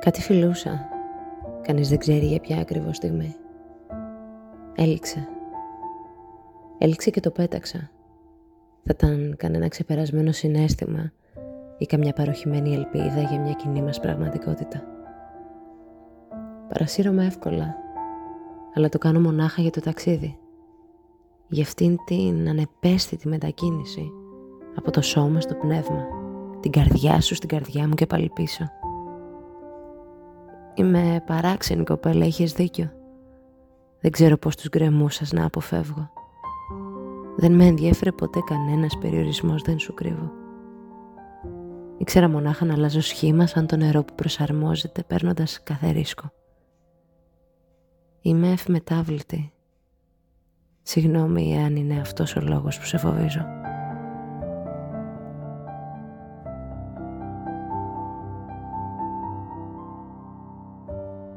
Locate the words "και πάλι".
27.94-28.30